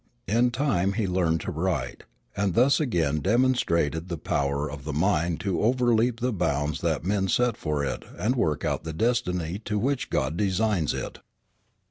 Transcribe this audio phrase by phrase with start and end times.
[0.27, 2.05] In time he learned to write,
[2.35, 7.27] and thus again demonstrated the power of the mind to overleap the bounds that men
[7.27, 11.19] set for it and work out the destiny to which God designs it.